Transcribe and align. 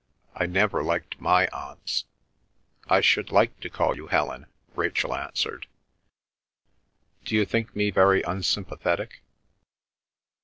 I 0.33 0.47
never 0.47 0.81
liked 0.81 1.21
my 1.21 1.45
Aunts." 1.49 2.05
"I 2.89 3.01
should 3.01 3.31
like 3.31 3.59
to 3.59 3.69
call 3.69 3.95
you 3.95 4.07
Helen," 4.07 4.47
Rachel 4.75 5.13
answered. 5.13 5.67
"D'you 7.23 7.45
think 7.45 7.75
me 7.75 7.91
very 7.91 8.23
unsympathetic?" 8.23 9.21